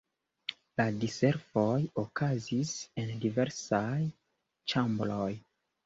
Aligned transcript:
La 0.79 0.87
diservoj 1.03 1.75
okazis 2.05 2.73
en 3.05 3.15
diversaj 3.29 3.87
ĉambroj. 4.75 5.33